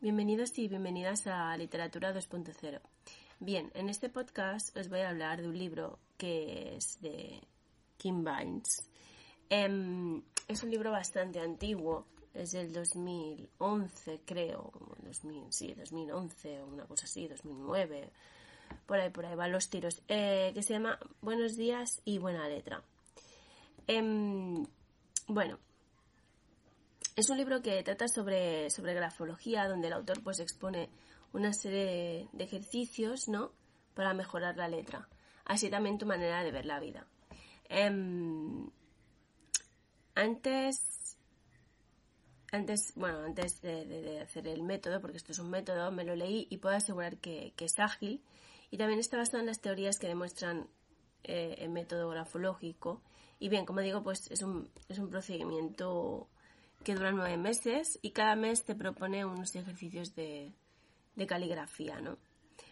Bienvenidos 0.00 0.56
y 0.60 0.68
bienvenidas 0.68 1.26
a 1.26 1.56
Literatura 1.56 2.14
2.0. 2.14 2.80
Bien, 3.40 3.72
en 3.74 3.88
este 3.88 4.08
podcast 4.08 4.76
os 4.76 4.88
voy 4.88 5.00
a 5.00 5.08
hablar 5.08 5.42
de 5.42 5.48
un 5.48 5.58
libro 5.58 5.98
que 6.16 6.76
es 6.76 7.00
de 7.00 7.40
Kim 7.96 8.24
Vines. 8.24 8.88
Em, 9.50 10.22
es 10.46 10.62
un 10.62 10.70
libro 10.70 10.92
bastante 10.92 11.40
antiguo, 11.40 12.06
es 12.32 12.52
del 12.52 12.72
2011 12.72 14.20
creo, 14.24 14.70
2000, 15.02 15.52
sí, 15.52 15.74
2011 15.74 16.62
o 16.62 16.66
una 16.66 16.84
cosa 16.84 17.06
así, 17.06 17.26
2009, 17.26 18.08
por 18.86 19.00
ahí, 19.00 19.10
por 19.10 19.26
ahí 19.26 19.34
van 19.34 19.50
los 19.50 19.68
tiros, 19.68 20.00
eh, 20.06 20.52
que 20.54 20.62
se 20.62 20.74
llama 20.74 20.96
Buenos 21.22 21.56
días 21.56 22.02
y 22.04 22.18
buena 22.18 22.48
letra. 22.48 22.84
Em, 23.88 24.64
bueno, 25.26 25.58
es 27.18 27.30
un 27.30 27.36
libro 27.36 27.60
que 27.62 27.82
trata 27.82 28.06
sobre, 28.06 28.70
sobre 28.70 28.94
grafología, 28.94 29.66
donde 29.66 29.88
el 29.88 29.92
autor 29.94 30.22
pues 30.22 30.38
expone 30.38 30.88
una 31.32 31.52
serie 31.52 32.28
de, 32.32 32.44
ejercicios, 32.44 33.26
¿no? 33.26 33.50
Para 33.94 34.14
mejorar 34.14 34.56
la 34.56 34.68
letra. 34.68 35.08
Así 35.44 35.68
también 35.68 35.98
tu 35.98 36.06
manera 36.06 36.44
de 36.44 36.52
ver 36.52 36.64
la 36.64 36.78
vida. 36.78 37.08
Em, 37.68 38.70
antes, 40.14 41.18
antes, 42.52 42.92
bueno, 42.94 43.18
antes 43.24 43.62
de, 43.62 44.20
hacer 44.22 44.46
el 44.46 44.62
método, 44.62 45.00
porque 45.00 45.16
esto 45.16 45.32
es 45.32 45.40
un 45.40 45.50
método, 45.50 45.90
me 45.90 46.04
lo 46.04 46.14
leí 46.14 46.46
y 46.50 46.58
puedo 46.58 46.76
asegurar 46.76 47.16
que, 47.16 47.52
es 47.58 47.80
ágil. 47.80 48.22
Y 48.70 48.78
también 48.78 49.00
está 49.00 49.16
basado 49.16 49.40
en 49.40 49.46
las 49.46 49.60
teorías 49.60 49.98
que 49.98 50.06
demuestran 50.06 50.68
eh, 51.24 51.56
el 51.58 51.70
método 51.70 52.10
grafológico. 52.10 53.02
Y 53.40 53.48
bien, 53.48 53.66
como 53.66 53.80
digo, 53.80 54.04
pues 54.04 54.30
es 54.30 54.42
un, 54.42 54.70
es 54.88 55.00
un 55.00 55.10
procedimiento 55.10 56.28
que 56.84 56.94
dura 56.94 57.12
nueve 57.12 57.36
meses 57.36 57.98
y 58.02 58.10
cada 58.10 58.36
mes 58.36 58.64
te 58.64 58.74
propone 58.74 59.24
unos 59.24 59.54
ejercicios 59.54 60.14
de, 60.14 60.52
caligrafía, 61.26 62.00
¿no? 62.00 62.16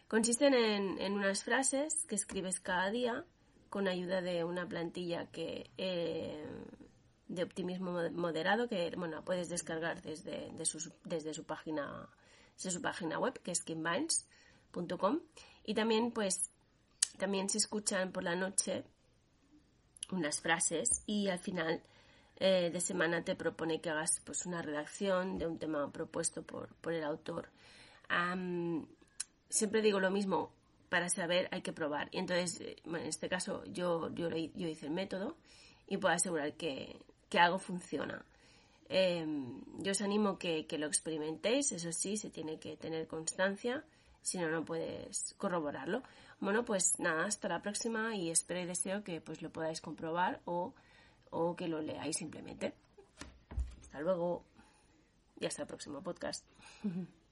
Consisten 0.09 0.55
en, 0.55 1.13
unas 1.13 1.43
frases 1.43 2.05
que 2.09 2.15
escribes 2.15 2.61
cada 2.61 2.91
día 2.91 3.25
con 3.69 3.89
ayuda 3.89 4.21
de 4.21 4.45
una 4.45 4.69
plantilla 4.69 5.27
que 5.27 5.71
eh, 5.77 6.45
de 7.29 7.43
optimismo 7.43 7.99
moderado 8.13 8.69
que 8.69 8.93
bueno 8.97 9.25
puedes 9.25 9.49
descargar 9.49 10.01
desde, 10.03 10.65
su, 10.65 10.93
desde 11.05 11.35
su 11.35 11.45
página 11.45 12.09
desde 12.57 12.71
su 12.71 12.81
página 12.81 13.19
web 13.19 13.41
que 13.43 13.51
es 13.51 13.65
kimminds.com 13.65 15.21
y 15.65 15.75
también 15.75 16.13
pues 16.13 16.51
también 17.19 17.49
se 17.49 17.59
escuchan 17.59 18.13
por 18.13 18.23
la 18.23 18.37
noche 18.37 18.85
unas 20.13 20.41
frases 20.41 21.03
y 21.07 21.29
al 21.29 21.41
final 21.41 21.83
eh, 22.39 22.71
de 22.73 22.81
semana 22.81 23.25
te 23.25 23.35
propone 23.35 23.81
que 23.81 23.91
hagas 23.91 24.21
pues 24.25 24.45
una 24.47 24.63
redacción 24.63 25.39
de 25.39 25.47
un 25.47 25.59
tema 25.59 25.91
propuesto 25.91 26.43
por, 26.43 26.69
el 26.93 27.05
autor. 27.05 27.49
siempre 29.49 29.83
digo 29.83 30.01
lo 30.01 30.11
mismo, 30.11 30.53
para 30.89 31.09
saber 31.09 31.49
hay 31.51 31.63
que 31.63 31.73
probar. 31.73 32.09
Y 32.13 32.19
entonces, 32.19 32.61
eh, 32.61 32.77
en 32.85 32.97
este 32.97 33.29
caso, 33.29 33.65
yo, 33.67 34.13
yo, 34.15 34.29
yo 34.29 34.69
hice 34.69 34.87
el 34.87 34.93
método 34.93 35.37
y 35.87 35.97
puedo 35.97 36.15
asegurar 36.15 36.55
que, 36.55 37.01
algo 37.39 37.59
funciona. 37.59 38.25
Em, 38.89 39.61
yo 39.83 39.93
os 39.93 40.01
animo 40.01 40.39
que, 40.39 40.67
que, 40.67 40.79
lo 40.79 40.87
experimentéis, 40.87 41.73
eso 41.73 41.93
sí, 41.93 42.17
se 42.17 42.31
tiene 42.31 42.59
que 42.59 42.77
tener 42.79 43.07
constancia, 43.07 43.85
si 44.23 44.39
no, 44.39 44.49
no 44.49 44.65
puedes 44.65 45.35
corroborarlo. 45.37 46.03
Bueno, 46.41 46.65
pues 46.65 46.99
nada, 46.99 47.25
hasta 47.25 47.49
la 47.49 47.61
próxima 47.63 48.15
y 48.17 48.31
espero 48.31 48.61
y 48.61 48.67
deseo 48.67 49.05
que 49.05 49.21
pues 49.21 49.43
lo 49.43 49.51
podáis 49.51 49.81
comprobar 49.81 50.41
o 50.45 50.75
o 51.31 51.57
que 51.57 51.69
lo 51.69 51.81
leáis 51.81 52.17
simplemente. 52.17 52.75
Hasta 53.81 54.01
luego 54.01 54.43
y 55.39 55.47
hasta 55.47 55.63
el 55.63 55.69
próximo 55.69 56.03
podcast. 56.03 56.45